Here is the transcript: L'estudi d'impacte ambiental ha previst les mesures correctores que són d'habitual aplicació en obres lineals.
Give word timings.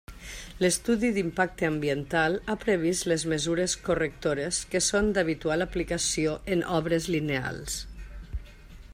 L'estudi 0.63 1.09
d'impacte 1.17 1.67
ambiental 1.71 2.37
ha 2.53 2.55
previst 2.63 3.05
les 3.11 3.25
mesures 3.33 3.75
correctores 3.89 4.61
que 4.71 4.81
són 4.85 5.13
d'habitual 5.17 5.65
aplicació 5.67 6.33
en 6.57 6.65
obres 6.79 7.09
lineals. 7.17 7.77